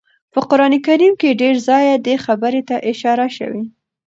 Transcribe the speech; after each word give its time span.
په 0.33 0.39
قران 0.49 0.73
کريم 0.87 1.13
کي 1.21 1.29
ډير 1.41 1.55
ځايه 1.67 1.95
دې 2.05 2.15
خبرې 2.25 2.61
ته 2.69 2.75
اشاره 2.91 3.27
شوي 3.37 3.63